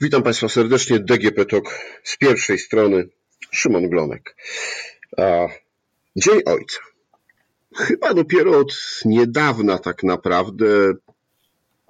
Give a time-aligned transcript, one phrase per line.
[0.00, 0.98] Witam Państwa serdecznie.
[0.98, 1.64] DGP Talk
[2.04, 3.08] z pierwszej strony.
[3.50, 4.36] Szymon Glonek.
[6.16, 6.78] Dzień Ojca.
[7.76, 10.66] Chyba dopiero od niedawna tak naprawdę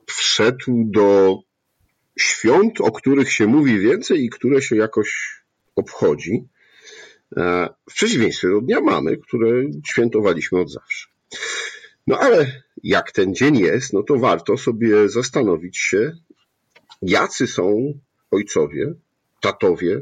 [0.06, 1.38] wszedł do
[2.18, 5.40] świąt, o których się mówi więcej i które się jakoś
[5.76, 6.44] obchodzi.
[7.90, 9.48] W przeciwieństwie do Dnia Mamy, które
[9.86, 11.08] świętowaliśmy od zawsze.
[12.06, 16.12] No ale jak ten dzień jest, no to warto sobie zastanowić się,
[17.02, 17.94] jacy są
[18.30, 18.94] ojcowie,
[19.40, 20.00] tatowie,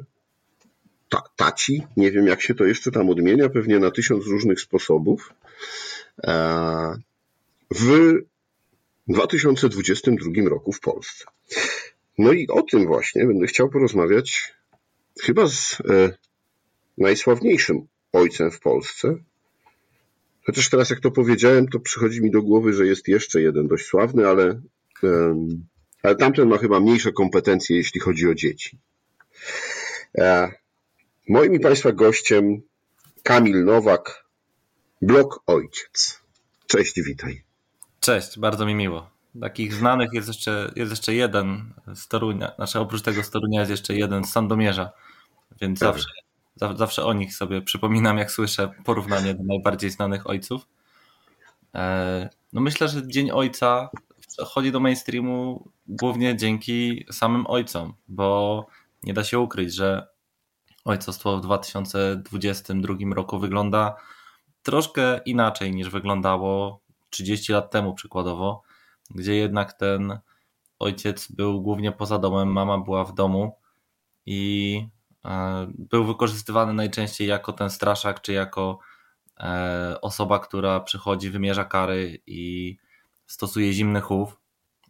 [1.09, 5.33] ta, taci, nie wiem jak się to jeszcze tam odmienia, pewnie na tysiąc różnych sposobów,
[6.25, 6.97] e,
[7.71, 8.13] w
[9.09, 11.25] 2022 roku w Polsce.
[12.19, 14.55] No i o tym właśnie będę chciał porozmawiać
[15.23, 16.17] chyba z e,
[16.99, 19.17] najsławniejszym ojcem w Polsce.
[20.47, 23.87] Chociaż teraz jak to powiedziałem, to przychodzi mi do głowy, że jest jeszcze jeden dość
[23.87, 24.61] sławny, ale
[26.03, 28.79] ale tamten ma chyba mniejsze kompetencje, jeśli chodzi o dzieci.
[30.19, 30.53] E,
[31.29, 32.63] moim i Państwa gościem
[33.23, 34.25] Kamil Nowak,
[35.03, 36.23] blog Ojciec.
[36.67, 37.43] Cześć, witaj.
[38.01, 39.11] Cześć, bardzo mi miło.
[39.41, 43.71] Takich znanych jest jeszcze, jest jeszcze jeden z Torunia, znaczy oprócz tego z Torunia jest
[43.71, 44.91] jeszcze jeden z Sandomierza,
[45.61, 45.89] więc tak.
[45.89, 50.67] zawsze, zawsze o nich sobie przypominam, jak słyszę porównanie do najbardziej znanych ojców.
[51.75, 53.91] E, no myślę, że Dzień Ojca
[54.47, 58.67] chodzi do mainstreamu głównie dzięki samym ojcom, bo
[59.03, 60.07] nie da się ukryć, że
[60.85, 63.97] ojcostwo w 2022 roku wygląda
[64.63, 68.63] troszkę inaczej niż wyglądało 30 lat temu przykładowo,
[69.11, 70.19] gdzie jednak ten
[70.79, 73.59] ojciec był głównie poza domem, mama była w domu
[74.27, 74.87] i
[75.25, 78.79] e, był wykorzystywany najczęściej jako ten straszak, czy jako
[79.41, 82.77] e, osoba, która przychodzi, wymierza kary i
[83.27, 84.41] stosuje zimny chów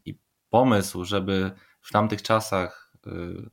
[0.05, 0.19] i
[0.51, 1.51] pomysł, żeby
[1.81, 3.51] w tamtych czasach y,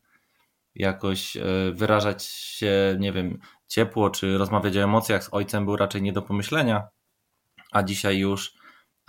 [0.76, 6.02] jakoś y, wyrażać się, nie wiem, ciepło, czy rozmawiać o emocjach z ojcem był raczej
[6.02, 6.88] nie do pomyślenia,
[7.72, 8.54] a dzisiaj już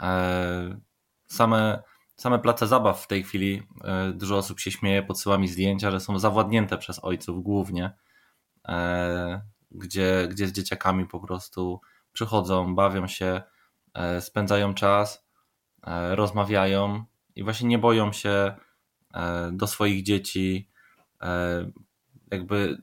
[0.03, 0.81] e,
[1.26, 1.82] same,
[2.16, 6.00] same place zabaw w tej chwili, e, dużo osób się śmieje, podsyła mi zdjęcia, że
[6.00, 7.92] są zawładnięte przez ojców głównie,
[8.69, 11.81] e, gdzie, gdzie z dzieciakami po prostu
[12.12, 13.42] przychodzą, bawią się,
[14.20, 15.26] spędzają czas
[16.10, 17.04] rozmawiają
[17.36, 18.54] i właśnie nie boją się
[19.14, 20.70] e, do swoich dzieci
[21.22, 21.70] e,
[22.30, 22.82] jakby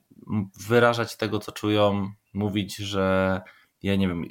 [0.68, 3.40] wyrażać tego, co czują, mówić, że
[3.82, 4.24] je, nie wiem,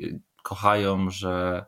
[0.44, 1.66] kochają, że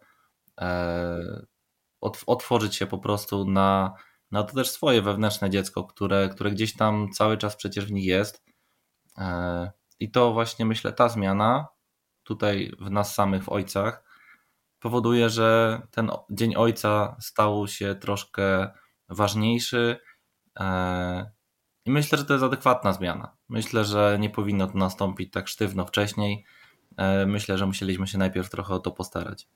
[2.27, 3.93] otworzyć się po prostu na,
[4.31, 8.05] na to też swoje wewnętrzne dziecko, które, które gdzieś tam cały czas przecież w nich
[8.05, 8.43] jest.
[9.99, 11.67] I to właśnie myślę, ta zmiana
[12.23, 14.08] tutaj w nas samych, w ojcach,
[14.79, 18.69] powoduje, że ten Dzień Ojca stał się troszkę
[19.09, 19.97] ważniejszy.
[20.59, 21.31] E,
[21.85, 23.35] I myślę, że to jest adekwatna zmiana.
[23.49, 26.45] Myślę, że nie powinno to nastąpić tak sztywno wcześniej.
[26.97, 29.47] E, myślę, że musieliśmy się najpierw trochę o to postarać.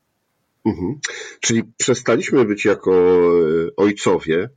[0.66, 1.00] Mhm.
[1.40, 4.50] Czyli przestaliśmy być jako e, ojcowie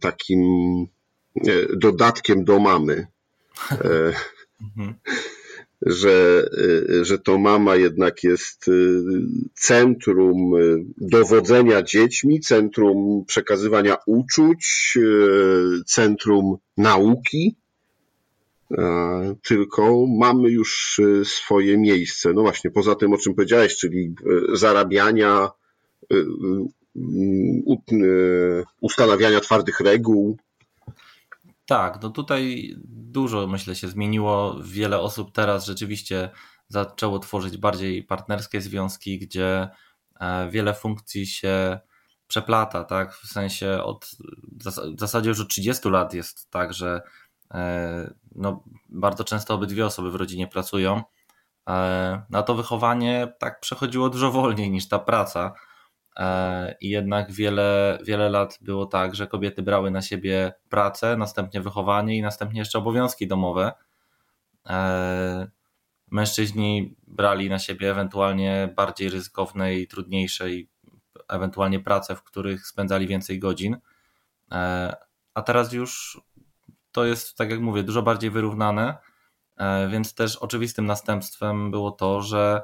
[0.00, 0.40] takim
[1.76, 3.06] dodatkiem do mamy.
[4.62, 4.94] Mhm
[5.82, 6.46] że,
[6.90, 9.02] y, że to mama jednak jest y,
[9.54, 14.94] centrum y, dowodzenia dziećmi, centrum przekazywania uczuć,
[15.86, 17.56] centrum nauki,
[19.48, 22.32] tylko mamy już swoje miejsce.
[22.32, 24.14] No właśnie, poza tym, o czym powiedziałeś, czyli
[24.52, 25.48] zarabiania,
[28.80, 30.36] ustanawiania twardych reguł,
[31.70, 34.56] tak, no tutaj dużo myślę się zmieniło.
[34.62, 36.30] Wiele osób teraz rzeczywiście
[36.68, 39.68] zaczęło tworzyć bardziej partnerskie związki, gdzie
[40.20, 41.78] e, wiele funkcji się
[42.26, 43.14] przeplata, tak?
[43.14, 44.10] W sensie od
[44.96, 47.02] w zasadzie już od 30 lat jest tak, że
[47.54, 51.02] e, no, bardzo często obydwie osoby w rodzinie pracują.
[51.68, 55.52] E, na to wychowanie tak przechodziło dużo wolniej niż ta praca.
[56.16, 61.60] E, I jednak wiele, wiele lat było tak, że kobiety brały na siebie pracę, następnie
[61.60, 63.72] wychowanie i następnie jeszcze obowiązki domowe.
[64.68, 65.50] E,
[66.10, 70.68] mężczyźni brali na siebie ewentualnie bardziej ryzykowne i trudniejsze i
[71.28, 73.76] ewentualnie prace, w których spędzali więcej godzin.
[74.52, 74.96] E,
[75.34, 76.20] a teraz już
[76.92, 78.98] to jest, tak jak mówię, dużo bardziej wyrównane,
[79.90, 82.62] więc też oczywistym następstwem było to, że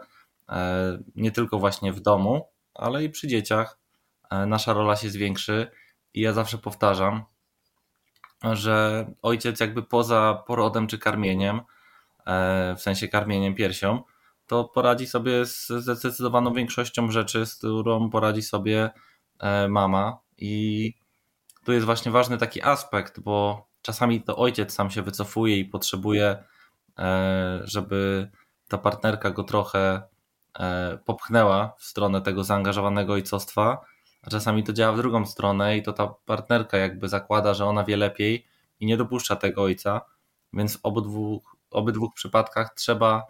[1.16, 3.78] nie tylko właśnie w domu, ale i przy dzieciach
[4.30, 5.70] e, nasza rola się zwiększy.
[6.14, 7.24] I ja zawsze powtarzam,
[8.52, 11.60] że ojciec jakby poza porodem czy karmieniem,
[12.26, 14.02] e, w sensie karmieniem piersią,
[14.46, 18.90] to poradzi sobie z zdecydowaną większością rzeczy, z którą poradzi sobie
[19.38, 20.18] e, mama.
[20.38, 20.94] I
[21.64, 26.44] tu jest właśnie ważny taki aspekt, bo czasami to ojciec sam się wycofuje i potrzebuje,
[27.64, 28.30] żeby
[28.68, 30.02] ta partnerka go trochę
[31.04, 33.80] popchnęła w stronę tego zaangażowanego ojcostwa,
[34.22, 37.84] a czasami to działa w drugą stronę i to ta partnerka jakby zakłada, że ona
[37.84, 38.46] wie lepiej
[38.80, 40.00] i nie dopuszcza tego ojca,
[40.52, 43.26] więc w obydwu, obydwu przypadkach trzeba,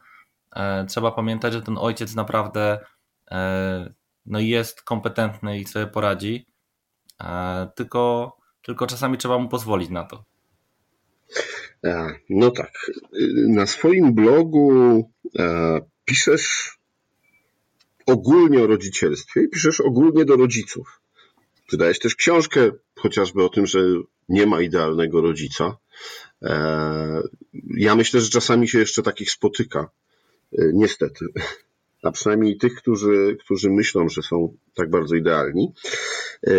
[0.56, 2.78] e, trzeba pamiętać, że ten ojciec naprawdę
[3.31, 3.93] e,
[4.26, 6.46] no jest kompetentny i sobie poradzi,
[7.20, 10.25] e, tylko, tylko czasami trzeba mu pozwolić na to.
[12.31, 12.72] No tak.
[13.49, 15.11] Na swoim blogu
[16.05, 16.79] piszesz
[18.06, 21.00] ogólnie o rodzicielstwie i piszesz ogólnie do rodziców.
[21.70, 23.81] Wydajesz też książkę chociażby o tym, że
[24.29, 25.76] nie ma idealnego rodzica.
[26.43, 27.23] E,
[27.76, 29.91] ja myślę, że czasami się jeszcze takich spotyka.
[30.58, 31.26] E, niestety.
[32.03, 35.73] A przynajmniej tych, którzy, którzy myślą, że są tak bardzo idealni.
[36.47, 36.53] E,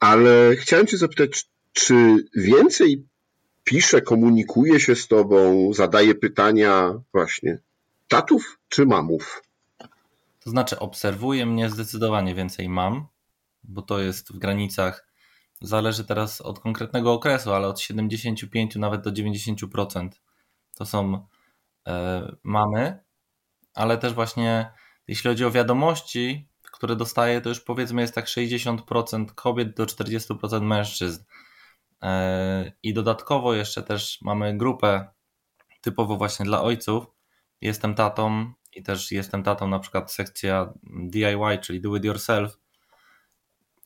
[0.00, 1.94] ale chciałem Cię zapytać, czy
[2.36, 3.06] więcej
[3.64, 7.58] pisze, komunikuje się z Tobą, zadaje pytania właśnie
[8.08, 9.42] tatów czy mamów?
[10.44, 13.06] To znaczy, obserwuje mnie zdecydowanie więcej mam,
[13.62, 15.08] bo to jest w granicach,
[15.60, 20.08] zależy teraz od konkretnego okresu, ale od 75 nawet do 90%
[20.74, 21.26] to są
[21.86, 23.04] e, mamy,
[23.74, 24.72] ale też właśnie
[25.08, 30.60] jeśli chodzi o wiadomości, które dostaję, to już powiedzmy jest tak 60% kobiet do 40%
[30.62, 31.24] mężczyzn.
[32.02, 35.08] E, I dodatkowo jeszcze też mamy grupę
[35.80, 37.06] typowo właśnie dla ojców.
[37.60, 42.58] Jestem tatą i też jestem tatą na przykład sekcja DIY, czyli do it yourself,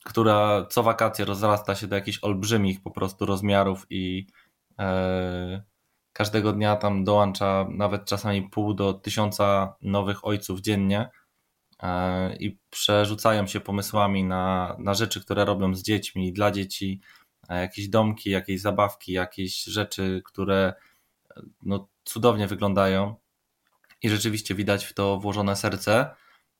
[0.04, 4.26] która co wakacje rozrasta się do jakichś olbrzymich po prostu rozmiarów i
[4.78, 5.62] e,
[6.12, 11.10] każdego dnia tam dołącza nawet czasami pół do tysiąca nowych ojców dziennie
[11.82, 17.00] e, i przerzucają się pomysłami na, na rzeczy, które robią z dziećmi, dla dzieci,
[17.48, 20.74] e, jakieś domki, jakieś zabawki, jakieś rzeczy, które
[21.62, 23.16] no, cudownie wyglądają
[24.02, 26.14] i rzeczywiście widać w to włożone serce,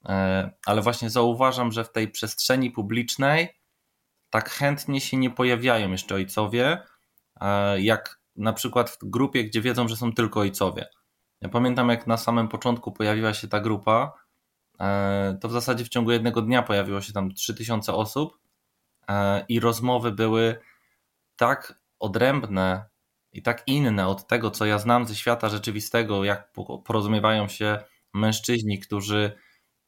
[0.08, 3.48] e, ale właśnie zauważam, że w tej przestrzeni publicznej
[4.30, 6.78] tak chętnie się nie pojawiają jeszcze ojcowie,
[7.40, 10.88] e, jak na przykład w grupie, gdzie wiedzą, że są tylko ojcowie.
[11.40, 14.12] Ja pamiętam, jak na samym początku pojawiła się ta grupa,
[14.80, 18.38] e, to w zasadzie w ciągu jednego dnia pojawiło się tam 3000 osób
[19.48, 20.60] i rozmowy były
[21.36, 22.84] tak odrębne
[23.36, 26.52] i tak inne od tego, co ja znam ze świata rzeczywistego, jak
[26.84, 27.78] porozumiewają się
[28.14, 29.32] mężczyźni, którzy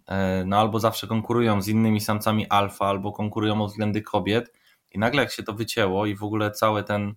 [0.06, 4.52] e, no, albo zawsze konkurują z innymi samcami alfa, albo konkurują o względy kobiet.
[4.90, 7.14] I nagle jak się to wycięło i w ogóle cały ten,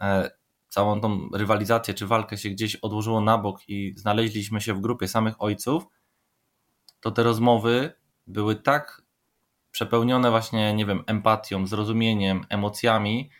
[0.00, 0.30] e,
[0.68, 5.08] całą tą rywalizację czy walkę się gdzieś odłożyło na bok i znaleźliśmy się w grupie
[5.08, 5.86] samych ojców,
[7.00, 7.92] to te rozmowy
[8.26, 9.02] były tak
[9.70, 13.30] przepełnione właśnie, nie wiem, empatią, zrozumieniem, emocjami,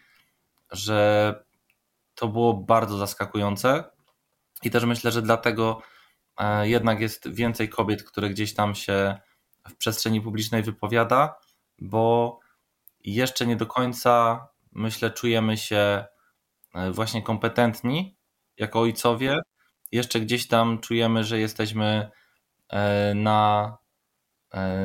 [0.70, 1.47] że
[2.18, 3.84] to było bardzo zaskakujące
[4.62, 5.82] i też myślę, że dlatego
[6.38, 9.18] e, jednak jest więcej kobiet, które gdzieś tam się
[9.68, 11.34] w przestrzeni publicznej wypowiada,
[11.78, 12.38] bo
[13.04, 16.04] jeszcze nie do końca myślę czujemy się
[16.74, 18.16] e, właśnie kompetentni
[18.56, 19.40] jako ojcowie.
[19.92, 22.10] Jeszcze gdzieś tam czujemy, że jesteśmy
[22.68, 23.76] e, na,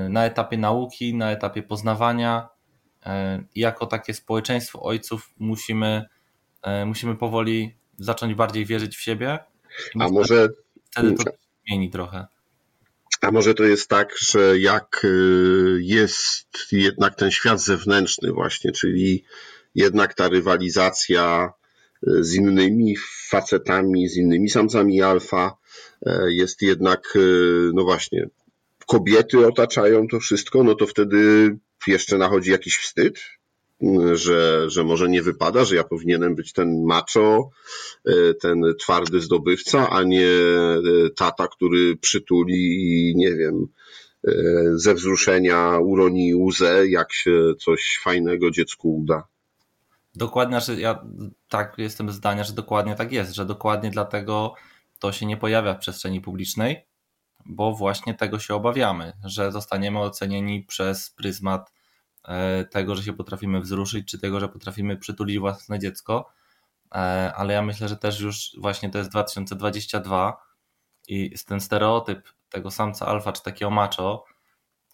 [0.10, 2.50] na etapie nauki, na etapie poznawania.
[3.56, 6.06] Jako takie społeczeństwo ojców musimy
[6.86, 9.40] musimy powoli zacząć bardziej wierzyć w siebie.
[10.00, 10.50] A może
[10.92, 11.24] wtedy to
[11.68, 12.28] zmieni trochę.
[13.22, 19.24] A może to jest tak, że jak y, jest jednak ten świat zewnętrzny właśnie, czyli
[19.76, 21.54] jednak ta rywalizacja
[22.08, 22.96] y, z innymi
[23.30, 25.58] facetami, z innymi samcami alfa
[26.08, 27.18] y, jest jednak,
[27.74, 28.30] no właśnie,
[28.88, 31.56] kobiety otaczają to wszystko, no to wtedy
[31.88, 33.20] jeszcze nachodzi jakiś wstyd,
[34.14, 37.50] że, że może nie wypada, że ja powinienem być ten macho,
[38.06, 40.82] e, ten twardy zdobywca, a nie e,
[41.16, 43.68] tata, który przytuli i nie wiem,
[44.28, 44.32] e,
[44.74, 49.28] ze wzruszenia uroni łzę, jak się coś fajnego dziecku uda.
[50.16, 51.06] Dokładnie, że ja
[51.50, 54.54] tak jestem zdania, że dokładnie tak jest, że dokładnie dlatego
[55.00, 56.86] to się nie pojawia w przestrzeni publicznej,
[57.46, 61.72] bo właśnie tego się obawiamy, że zostaniemy ocenieni przez pryzmat
[62.72, 66.34] tego, że się potrafimy wzruszyć, czy tego, że potrafimy przytulić własne dziecko,
[66.96, 70.38] e, ale ja myślę, że też już właśnie to jest 2022
[71.08, 74.26] i ten stereotyp tego samca alfa, czy takiego macho,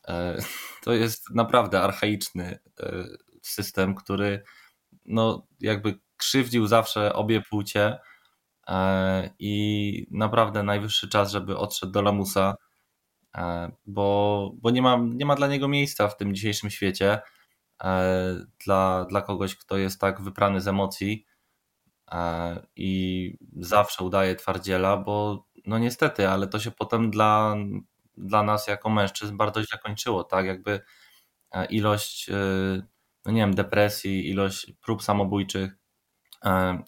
[0.08, 0.38] e,
[0.84, 2.60] to jest naprawdę archaiczny
[3.42, 4.44] system, który
[5.06, 8.00] no jakby krzywdził zawsze obie płcie
[9.40, 12.50] i naprawdę najwyższy czas, żeby odszedł do lamusa.
[12.50, 12.69] E,
[13.86, 17.22] bo, bo nie, ma, nie ma dla niego miejsca w tym dzisiejszym świecie.
[17.84, 21.26] E, dla, dla kogoś, kto jest tak wyprany z emocji,
[22.76, 27.56] i zawsze udaje twardziela, bo no niestety, ale to się potem dla,
[28.18, 30.46] dla nas jako mężczyzn bardzo źle kończyło, tak?
[30.46, 30.82] Jakby
[31.70, 32.30] ilość,
[33.26, 35.78] no nie wiem, depresji, ilość prób samobójczych,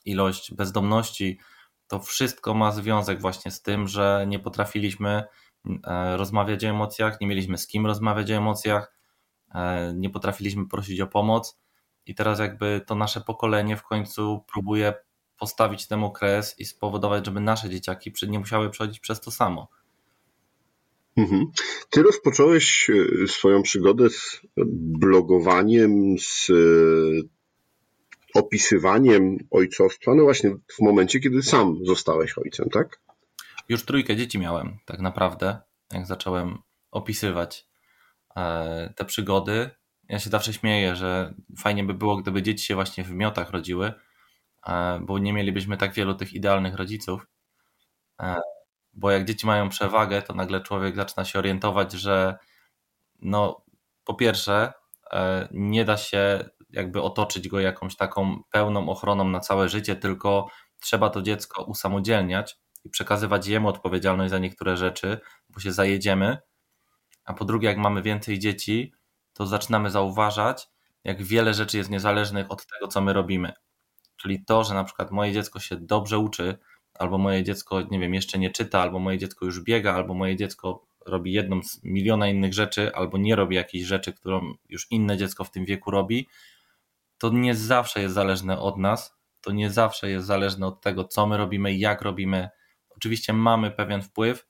[0.05, 1.39] ilość bezdomności,
[1.88, 5.25] to wszystko ma związek właśnie z tym, że nie potrafiliśmy e,
[6.15, 8.96] rozmawiać o emocjach, nie mieliśmy z kim rozmawiać o emocjach,
[9.56, 11.60] e, nie potrafiliśmy prosić o pomoc
[12.06, 14.94] i teraz jakby to nasze pokolenie w końcu próbuje
[15.39, 19.68] postawić temu kres i spowodować, żeby nasze dzieciaki nie musiały przechodzić przez to samo.
[21.18, 21.46] Mhm.
[21.89, 24.41] Ty rozpocząłeś e, swoją przygodę z
[25.00, 26.51] blogowaniem, z
[28.34, 33.01] opisywaniem ojcostwa, no właśnie w momencie, kiedy sam zostałeś ojcem, tak?
[33.72, 35.62] Już trójkę dzieci miałem, tak naprawdę,
[35.92, 36.58] jak zacząłem
[36.92, 37.68] opisywać
[38.36, 39.70] e, te przygody.
[40.10, 43.94] Ja się zawsze śmieję, że fajnie by było, gdyby dzieci się właśnie w miotach rodziły,
[44.68, 47.28] e, bo nie mielibyśmy tak wielu tych idealnych rodziców.
[48.22, 48.36] E,
[48.94, 52.38] bo jak dzieci mają przewagę, to nagle człowiek zaczyna się orientować, że
[53.20, 53.66] no,
[54.04, 54.74] po pierwsze,
[55.51, 60.48] nie da się jakby otoczyć go jakąś taką pełną ochroną na całe życie, tylko
[60.80, 65.19] trzeba to dziecko usamodzielniać i przekazywać jemu odpowiedzialność za niektóre rzeczy,
[65.50, 66.38] bo się zajedziemy.
[67.25, 68.93] A po drugie, jak mamy więcej dzieci,
[69.33, 70.69] to zaczynamy zauważać,
[71.03, 73.53] jak wiele rzeczy jest niezależnych od tego, co my robimy.
[74.17, 76.57] Czyli to, że na przykład moje dziecko się dobrze uczy,
[76.93, 80.35] albo moje dziecko, nie wiem, jeszcze nie czyta, albo moje dziecko już biega, albo moje
[80.35, 85.17] dziecko robi jedną z miliona innych rzeczy, albo nie robi jakiejś rzeczy, którą już inne
[85.17, 86.27] dziecko w tym wieku robi,
[87.17, 91.27] to nie zawsze jest zależne od nas, to nie zawsze jest zależne od tego, co
[91.27, 92.50] my robimy, jak robimy.
[93.01, 94.48] Oczywiście mamy pewien wpływ,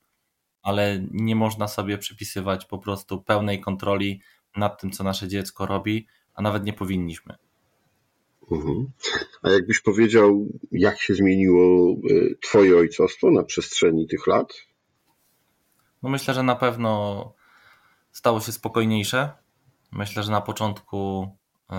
[0.62, 4.22] ale nie można sobie przypisywać po prostu pełnej kontroli
[4.56, 7.36] nad tym, co nasze dziecko robi, a nawet nie powinniśmy.
[8.52, 8.92] Mhm.
[9.42, 14.54] A jakbyś powiedział, jak się zmieniło y, Twoje ojcostwo na przestrzeni tych lat?
[16.04, 17.34] No myślę, że na pewno
[18.12, 19.32] stało się spokojniejsze.
[19.92, 21.28] Myślę, że na początku
[21.72, 21.76] y,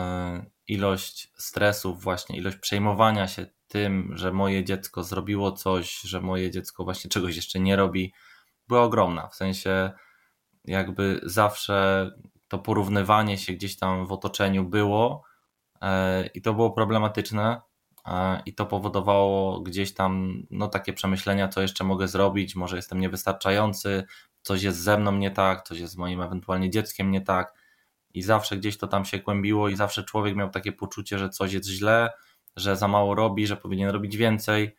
[0.69, 6.85] ilość stresów, właśnie ilość przejmowania się tym, że moje dziecko zrobiło coś, że moje dziecko
[6.85, 8.15] właśnie czegoś jeszcze nie robi,
[8.69, 9.29] była ogromna.
[9.29, 9.91] W sensie,
[10.65, 12.11] jakby zawsze
[12.49, 15.23] to porównywanie się gdzieś tam w otoczeniu było
[15.83, 17.61] e, i to było problematyczne.
[18.07, 23.01] E, I to powodowało gdzieś tam no, takie przemyślenia, co jeszcze mogę zrobić, może jestem
[23.01, 24.05] niewystarczający,
[24.43, 27.55] coś jest ze mną nie tak, coś jest z moim ewentualnie dzieckiem nie tak
[28.15, 31.53] i zawsze gdzieś to tam się kłębiło i zawsze człowiek miał takie poczucie, że coś
[31.53, 32.11] jest źle,
[32.57, 34.77] że za mało robi, że powinien robić więcej.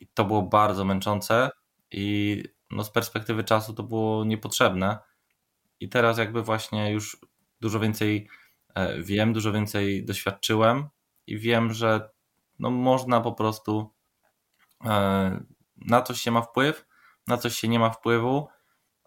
[0.00, 1.50] I to było bardzo męczące
[1.90, 4.98] i no z perspektywy czasu to było niepotrzebne.
[5.80, 7.16] I teraz jakby właśnie już
[7.60, 8.28] dużo więcej
[8.74, 10.88] e, wiem, dużo więcej doświadczyłem
[11.26, 12.10] i wiem, że
[12.58, 13.92] no można po prostu
[14.84, 15.44] e,
[15.76, 16.86] na coś się ma wpływ,
[17.26, 18.48] na coś się nie ma wpływu.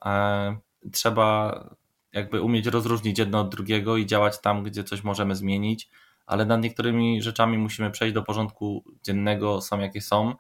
[0.06, 0.58] E,
[0.92, 1.60] trzeba
[2.14, 5.90] jakby umieć rozróżnić jedno od drugiego i działać tam, gdzie coś możemy zmienić,
[6.26, 10.36] ale nad niektórymi rzeczami musimy przejść do porządku dziennego, są jakie są.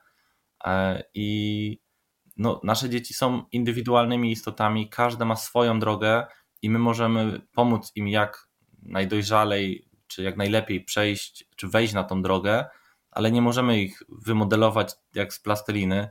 [0.66, 1.80] E, I
[2.38, 6.25] no, nasze dzieci są indywidualnymi istotami, każde ma swoją drogę
[6.62, 8.48] i my możemy pomóc im jak
[8.82, 12.66] najdojrzalej, czy jak najlepiej przejść, czy wejść na tą drogę,
[13.12, 16.10] ale nie możemy ich wymodelować jak z plasteliny,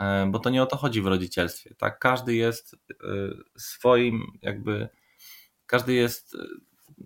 [0.00, 1.74] E, bo to nie o to chodzi w rodzicielstwie.
[1.74, 1.98] Tak?
[1.98, 2.96] Każdy jest e,
[3.56, 4.88] swoim, jakby,
[5.66, 6.36] każdy jest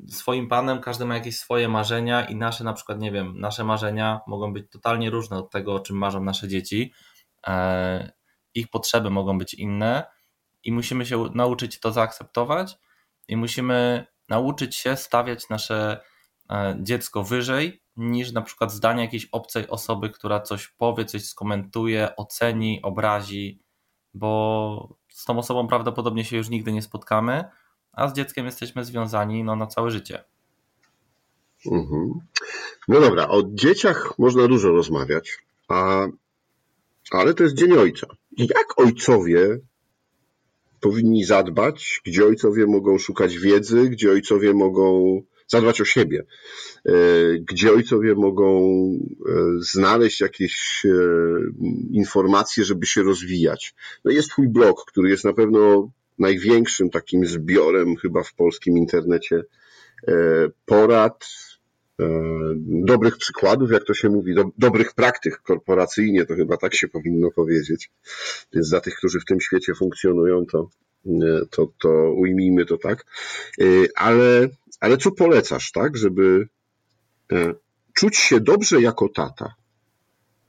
[0.08, 4.20] swoim panem, każdy ma jakieś swoje marzenia i nasze, na przykład, nie wiem, nasze marzenia
[4.26, 6.92] mogą być totalnie różne od tego, o czym marzą nasze dzieci.
[8.54, 10.04] Ich potrzeby mogą być inne
[10.64, 12.78] i musimy się nauczyć to zaakceptować
[13.28, 16.00] i musimy nauczyć się stawiać nasze
[16.80, 22.82] dziecko wyżej niż na przykład zdanie jakiejś obcej osoby, która coś powie, coś skomentuje, oceni,
[22.82, 23.62] obrazi,
[24.14, 27.44] bo z tą osobą prawdopodobnie się już nigdy nie spotkamy,
[27.96, 30.24] a z dzieckiem jesteśmy związani no, na całe życie.
[31.66, 32.12] Mhm.
[32.88, 36.06] No dobra, o dzieciach można dużo rozmawiać, a,
[37.10, 38.06] ale to jest Dzień Ojca.
[38.36, 39.58] Jak ojcowie
[40.80, 46.24] powinni zadbać, gdzie ojcowie mogą szukać wiedzy, gdzie ojcowie mogą zadbać o siebie,
[46.86, 46.92] e,
[47.38, 48.48] gdzie ojcowie mogą
[49.28, 50.90] e, znaleźć jakieś e,
[51.90, 53.74] informacje, żeby się rozwijać.
[54.04, 59.42] No jest twój blog, który jest na pewno największym takim zbiorem chyba w polskim internecie
[60.64, 61.26] porad,
[62.66, 67.30] dobrych przykładów, jak to się mówi, do, dobrych praktyk korporacyjnie, to chyba tak się powinno
[67.30, 67.90] powiedzieć.
[68.52, 70.68] Więc dla tych, którzy w tym świecie funkcjonują, to,
[71.50, 73.06] to, to ujmijmy to tak.
[73.96, 74.48] Ale
[74.84, 76.48] ale co polecasz, tak, żeby
[77.32, 77.54] e,
[77.94, 79.54] czuć się dobrze jako tata?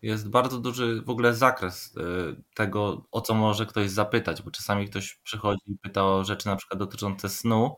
[0.05, 4.89] Jest bardzo duży w ogóle zakres y, tego, o co może ktoś zapytać, bo czasami
[4.89, 7.75] ktoś przychodzi i pyta o rzeczy na przykład dotyczące snu,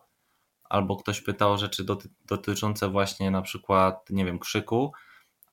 [0.63, 4.91] albo ktoś pyta o rzeczy doty dotyczące właśnie na przykład, nie wiem, krzyku.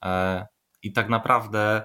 [0.04, 0.46] E,
[0.82, 1.84] I tak naprawdę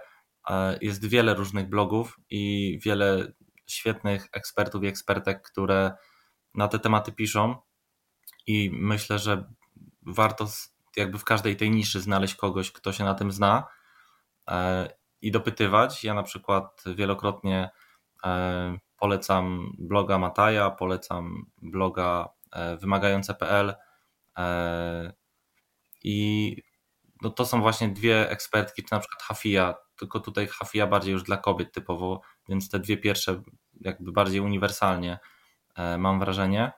[0.49, 3.33] e, jest wiele różnych blogów i wiele
[3.67, 5.91] świetnych ekspertów i ekspertek, które
[6.55, 7.55] na te tematy piszą.
[8.47, 9.53] I myślę, że
[10.01, 10.47] warto
[10.97, 13.78] jakby w każdej tej niszy znaleźć kogoś, kto się na tym zna e,
[15.21, 16.03] i dopytywać.
[16.03, 17.69] Ja na przykład wielokrotnie
[18.97, 23.75] polecam bloga Mataja, polecam bloga E, wymagające.pl
[24.37, 25.13] e,
[26.03, 26.55] i
[27.21, 31.23] no to są właśnie dwie ekspertki, czy na przykład Hafia, tylko tutaj Hafia bardziej już
[31.23, 33.41] dla kobiet typowo, więc te dwie pierwsze
[33.81, 35.19] jakby bardziej uniwersalnie
[35.75, 36.71] e, mam wrażenie.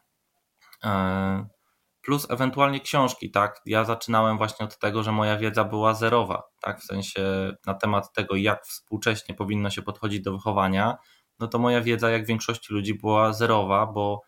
[2.01, 3.61] Plus ewentualnie książki, tak?
[3.65, 6.79] Ja zaczynałem właśnie od tego, że moja wiedza była zerowa, tak?
[6.81, 10.97] W sensie na temat tego, jak współcześnie powinno się podchodzić do wychowania,
[11.39, 14.21] no to moja wiedza, jak większości ludzi, była zerowa, bo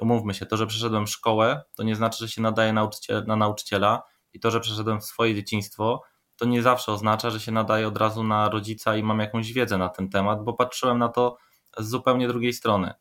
[0.00, 4.02] umówmy się, to, że przeszedłem szkołę, to nie znaczy, że się nadaje nauczyciel, na nauczyciela
[4.32, 6.02] i to, że przeszedłem swoje dzieciństwo,
[6.36, 9.78] to nie zawsze oznacza, że się nadaje od razu na rodzica i mam jakąś wiedzę
[9.78, 11.36] na ten temat, bo patrzyłem na to
[11.78, 12.94] z zupełnie drugiej strony.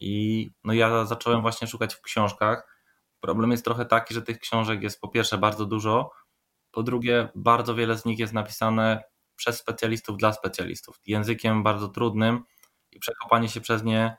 [0.00, 2.73] I no ja zacząłem właśnie szukać w książkach.
[3.24, 6.10] Problem jest trochę taki, że tych książek jest po pierwsze bardzo dużo,
[6.70, 9.02] po drugie bardzo wiele z nich jest napisane
[9.36, 11.00] przez specjalistów dla specjalistów.
[11.06, 12.44] Językiem bardzo trudnym
[12.92, 14.16] i przekopanie się przez nie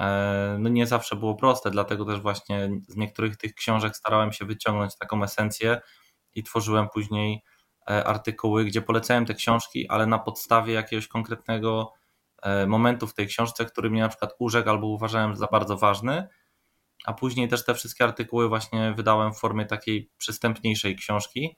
[0.00, 4.44] E, no nie zawsze było proste, dlatego też właśnie z niektórych tych książek starałem się
[4.44, 5.80] wyciągnąć taką esencję
[6.34, 7.42] i tworzyłem później
[7.90, 11.92] e, artykuły, gdzie polecałem te książki, ale na podstawie jakiegoś konkretnego
[12.42, 16.28] e, momentu w tej książce, który mnie na przykład urzekł albo uważałem za bardzo ważny,
[17.04, 21.56] a później też te wszystkie artykuły właśnie wydałem w formie takiej przystępniejszej książki.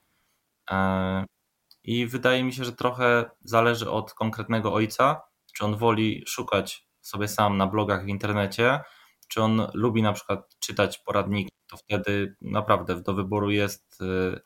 [1.85, 5.23] I wydaje mi się, że trochę zależy od konkretnego ojca,
[5.55, 8.81] czy on woli szukać sobie sam na blogach w internecie,
[9.29, 14.41] czy on lubi na przykład czytać poradniki, to wtedy naprawdę do wyboru jest y,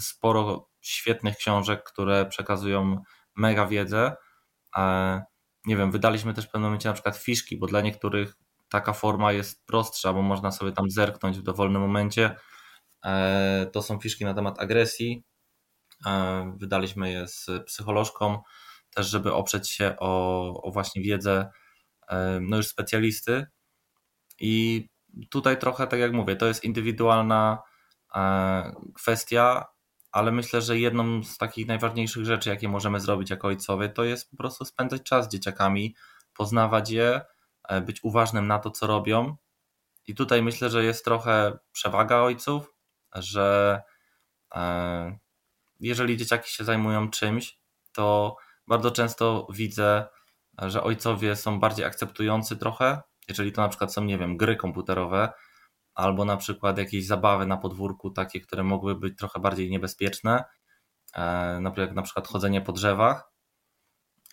[0.00, 3.02] sporo świetnych książek, które przekazują
[3.36, 4.16] mega wiedzę.
[5.66, 8.36] Nie wiem, wydaliśmy też w pewnym momencie na przykład fiszki, bo dla niektórych
[8.74, 12.36] taka forma jest prostsza, bo można sobie tam zerknąć w dowolnym momencie.
[13.04, 15.24] E, to są fiszki na temat agresji.
[16.06, 18.42] E, wydaliśmy je z psycholożką,
[18.94, 21.50] też żeby oprzeć się o, o właśnie wiedzę
[22.40, 23.46] no już specjalisty.
[24.40, 24.86] I
[25.30, 27.58] tutaj trochę, tak jak mówię, to jest indywidualna
[28.14, 29.64] e, kwestia,
[30.12, 34.30] ale myślę, że jedną z takich najważniejszych rzeczy, jakie możemy zrobić jako ojcowie, to jest
[34.30, 35.94] po prostu spędzać czas z dzieciakami,
[36.36, 37.24] poznawać je, e,
[37.86, 39.36] być uważnym na to, co robią.
[40.06, 42.74] I tutaj myślę, że jest trochę przewaga ojców,
[43.14, 43.82] że
[44.54, 45.18] e,
[45.80, 47.58] jeżeli dzieciaki się zajmują czymś,
[47.92, 50.06] to bardzo często widzę
[50.58, 55.32] że ojcowie są bardziej akceptujący trochę, jeżeli to na przykład są, nie wiem, gry komputerowe,
[55.94, 60.44] albo na przykład jakieś zabawy na podwórku, takie, które mogły być trochę bardziej niebezpieczne,
[61.14, 61.60] e,
[61.94, 63.32] na przykład chodzenie po drzewach.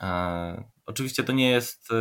[0.01, 1.95] E, oczywiście to nie jest e,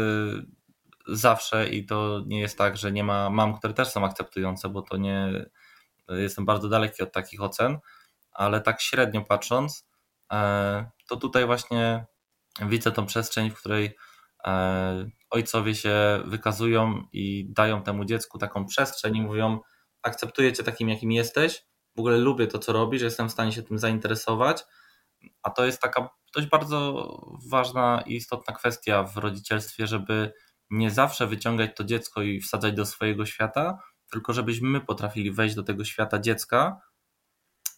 [1.06, 4.82] zawsze i to nie jest tak, że nie ma mam, które też są akceptujące, bo
[4.82, 5.46] to nie
[6.08, 7.78] jestem bardzo daleki od takich ocen,
[8.32, 9.88] ale tak średnio patrząc,
[11.08, 12.06] to tutaj właśnie
[12.62, 13.96] widzę tą przestrzeń, w której
[14.44, 19.60] E, ojcowie się wykazują i dają temu dziecku taką przestrzeń i mówią:
[20.02, 21.64] Akceptuję cię takim, jakim jesteś,
[21.96, 24.64] w ogóle lubię to, co robisz, jestem w stanie się tym zainteresować.
[25.42, 27.08] A to jest taka dość bardzo
[27.50, 30.32] ważna i istotna kwestia w rodzicielstwie, żeby
[30.70, 33.78] nie zawsze wyciągać to dziecko i wsadzać do swojego świata,
[34.11, 36.80] tylko żebyśmy my potrafili wejść do tego świata dziecka,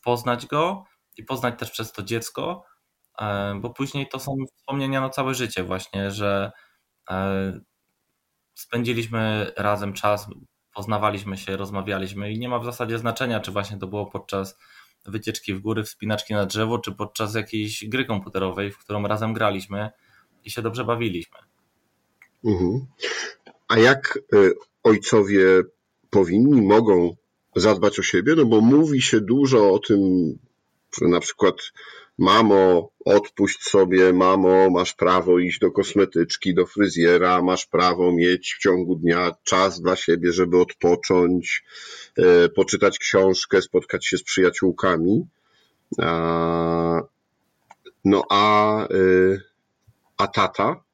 [0.05, 0.85] poznać go
[1.17, 2.65] i poznać też przez to dziecko,
[3.19, 6.53] E, bo później to są wspomnienia na całe życie właśnie, że
[7.11, 7.61] e,
[8.55, 10.29] spędziliśmy razem czas,
[10.75, 14.59] poznawaliśmy się, rozmawialiśmy i nie ma w zasadzie znaczenia, czy właśnie to było podczas
[15.07, 19.91] wycieczki w góry, wspinaczki na drzewo, czy podczas jakiejś gry komputerowej, w którą razem graliśmy
[20.45, 21.52] i się dobrze bawiliśmy.
[22.45, 22.87] Mhm.
[23.69, 25.45] A jak y, ojcowie
[26.11, 27.17] powinni, mogą
[27.57, 28.35] zadbać o siebie?
[28.37, 29.99] No bo mówi się dużo o tym,
[31.01, 31.57] że na przykład
[32.19, 38.63] mamo, odpuść sobie, mamo, masz prawo iść do kosmetyczki, do fryzjera, masz prawo mieć w
[38.63, 41.65] ciągu dnia czas dla siebie, żeby odpocząć,
[42.17, 45.27] e, poczytać książkę, spotkać się z przyjaciółkami.
[48.05, 48.89] No a, e,
[50.17, 50.85] a tata?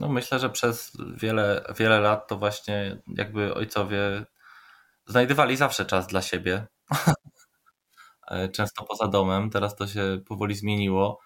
[0.00, 4.24] No myślę, że przez wiele, wiele lat to właśnie jakby ojcowie
[5.06, 6.66] znajdowali zawsze czas dla siebie.
[8.30, 9.50] E, często poza domem.
[9.50, 11.20] Teraz to się powoli zmieniło.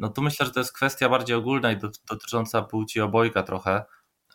[0.00, 1.76] No tu myślę, że to jest kwestia bardziej ogólna i
[2.10, 3.84] dotycząca płci obojga trochę,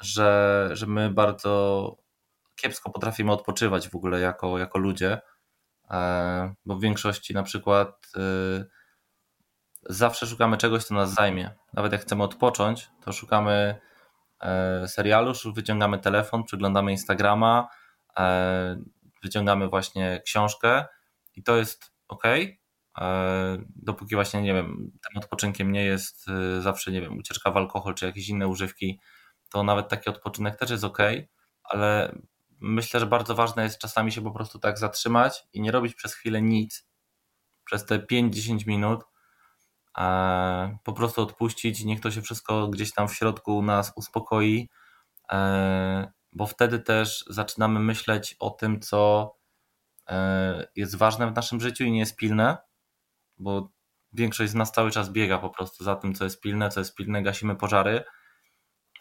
[0.01, 1.95] że, że my bardzo
[2.55, 5.21] kiepsko potrafimy odpoczywać w ogóle jako, jako ludzie,
[5.91, 8.65] e, bo w większości na przykład e,
[9.89, 11.51] zawsze szukamy czegoś, co nas zajmie.
[11.73, 13.79] Nawet jak chcemy odpocząć, to szukamy
[14.41, 17.67] e, serialu, wyciągamy telefon, przeglądamy Instagrama,
[19.23, 20.85] wyciągamy właśnie książkę
[21.35, 22.23] i to jest ok,
[23.75, 26.25] dopóki właśnie, nie wiem, tym odpoczynkiem nie jest
[26.59, 28.99] zawsze, nie wiem, ucieczka w alkohol czy jakieś inne używki,
[29.49, 30.97] to nawet taki odpoczynek też jest ok,
[31.63, 32.15] ale
[32.59, 36.13] myślę, że bardzo ważne jest czasami się po prostu tak zatrzymać i nie robić przez
[36.13, 36.87] chwilę nic,
[37.65, 39.03] przez te 5-10 minut,
[40.83, 44.69] po prostu odpuścić, niech to się wszystko gdzieś tam w środku nas uspokoi,
[45.31, 49.33] e, bo wtedy też zaczynamy myśleć o tym, co
[50.09, 52.57] e, jest ważne w naszym życiu i nie jest pilne,
[53.37, 53.69] bo
[54.13, 56.95] większość z nas cały czas biega po prostu za tym, co jest pilne, co jest
[56.95, 58.03] pilne, gasimy pożary.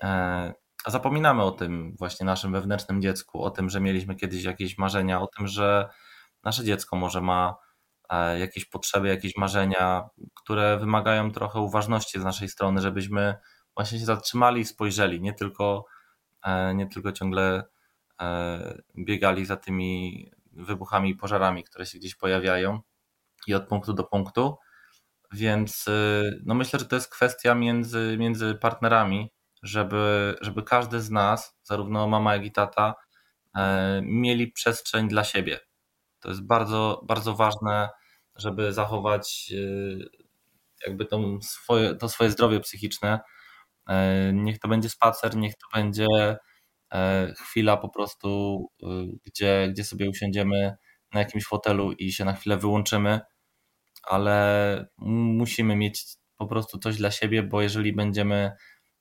[0.02, 0.54] E,
[0.84, 5.20] a zapominamy o tym właśnie naszym wewnętrznym dziecku, o tym, że mieliśmy kiedyś jakieś marzenia,
[5.20, 5.88] o tym, że
[6.44, 7.65] nasze dziecko może ma
[8.38, 13.34] jakieś potrzeby, jakieś marzenia, które wymagają trochę uważności z naszej strony, żebyśmy
[13.76, 15.86] właśnie się zatrzymali i spojrzeli, nie tylko,
[16.44, 17.64] e, nie tylko ciągle
[18.20, 22.80] e, biegali za tymi wybuchami i pożarami, które się gdzieś pojawiają
[23.46, 24.56] i od punktu do punktu.
[25.32, 25.84] Więc
[26.44, 32.08] no myślę, że to jest kwestia między, między partnerami, żeby, żeby każdy z nas, zarówno
[32.08, 32.94] mama, jak i tata,
[33.56, 35.58] e, mieli przestrzeń dla siebie.
[36.26, 37.88] To jest bardzo, bardzo ważne,
[38.36, 40.20] żeby zachować e,
[40.86, 43.20] jakby to swoje, to swoje zdrowie psychiczne.
[43.88, 46.06] E, niech to będzie spacer, niech to będzie
[47.40, 48.60] chwila po prostu,
[49.24, 50.76] gdzie, gdzie sobie usiądziemy
[51.14, 53.20] na jakimś fotelu i się na chwilę wyłączymy,
[54.02, 56.04] ale musimy mieć
[56.36, 58.52] po prostu coś dla siebie, bo jeżeli będziemy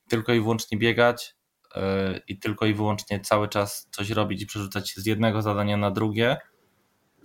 [0.09, 1.35] tylko i wyłącznie biegać
[1.75, 5.77] e, i tylko i wyłącznie cały czas coś robić i przerzucać się z jednego zadania
[5.77, 6.37] na drugie,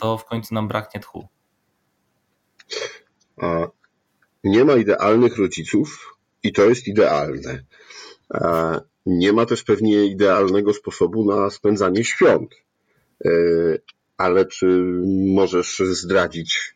[0.01, 1.29] to w końcu nam braknie tchu.
[4.45, 7.65] Nie ma idealnych rodziców i to jest idealne.
[9.07, 12.55] Nie ma też pewnie idealnego sposobu na spędzanie świąt.
[13.25, 13.31] E,
[14.17, 14.67] ale czy
[15.35, 16.75] możesz zdradzić,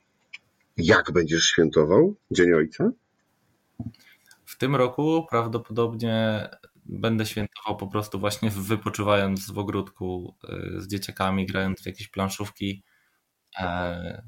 [0.76, 2.90] jak będziesz świętował Dzień Ojca?
[4.44, 6.48] W tym roku prawdopodobnie
[6.86, 12.82] będę świętował po prostu właśnie wypoczywając w ogródku y, z dzieciakami, grając w jakieś planszówki.
[13.58, 14.22] E,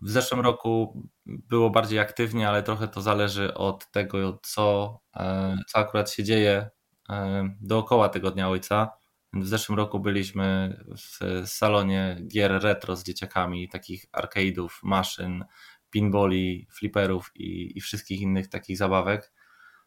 [0.00, 5.78] w zeszłym roku było bardziej aktywnie, ale trochę to zależy od tego, co, e, co
[5.78, 6.70] akurat się dzieje
[7.10, 8.90] e, dookoła tego Dnia Ojca.
[9.32, 15.44] W zeszłym roku byliśmy w salonie gier retro z dzieciakami, takich arcade'ów, maszyn,
[15.90, 19.32] pinballi, flipperów i, i wszystkich innych takich zabawek.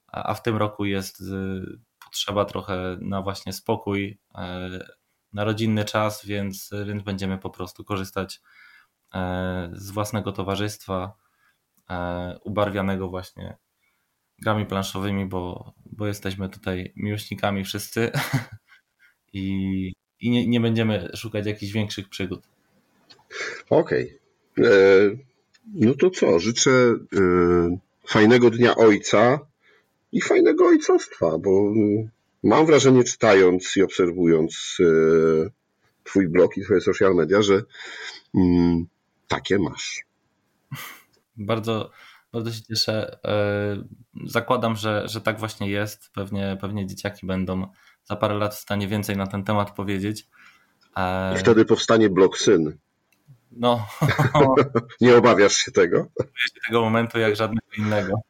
[0.08, 1.62] A, w tym roku jest y,
[2.06, 4.20] potrzeba trochę na właśnie spokój,
[5.34, 8.42] na rodzinny czas, więc, więc będziemy po prostu korzystać
[9.14, 11.18] e, z własnego towarzystwa,
[11.90, 13.58] e, ubarwianego właśnie
[14.42, 18.12] grami planszowymi, bo, bo jesteśmy tutaj miłośnikami wszyscy
[19.34, 22.42] i, i nie, nie będziemy szukać jakichś większych przygód.
[23.70, 24.20] Okej.
[24.58, 25.26] Okay.
[25.74, 26.40] No to co?
[26.40, 26.72] Życzę
[28.08, 29.40] fajnego dnia ojca
[30.12, 31.74] i fajnego ojcostwa, bo
[32.44, 35.52] mam wrażenie, czytając i obserwując y,
[36.04, 37.62] Twój blog i Twoje social media, że
[38.36, 38.86] mm,
[39.28, 40.06] takie masz.
[41.38, 41.92] Bardzo,
[42.32, 43.20] bardzo się cieszę.
[44.26, 46.10] Zakładam, że, że tak właśnie jest.
[46.14, 47.68] Pewnie, pewnie dzieciaki będą
[48.04, 50.28] za parę lat w stanie więcej na ten temat powiedzieć.
[51.36, 52.78] I wtedy powstanie blog Syn.
[53.52, 53.88] No.
[55.02, 55.98] Nie obawiasz się tego?
[55.98, 58.14] Obawiam się tego momentu jak żadnego innego.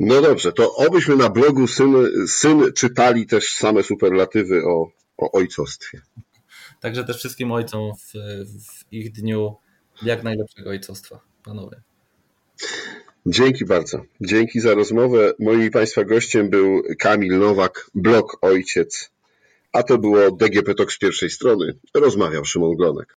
[0.00, 1.94] No dobrze, to obyśmy na blogu syn,
[2.26, 6.00] syn czytali też same superlatywy o, o ojcostwie.
[6.80, 8.12] Także też wszystkim ojcom w,
[8.66, 9.56] w ich dniu
[10.02, 11.82] jak najlepszego ojcostwa, panowie.
[13.26, 14.02] Dzięki bardzo.
[14.20, 15.32] Dzięki za rozmowę.
[15.38, 19.10] Moim Państwa gościem był Kamil Nowak, blog Ojciec
[19.76, 21.78] a to było DGP Talk z pierwszej strony.
[21.94, 23.16] Rozmawiał Szymon Glonek.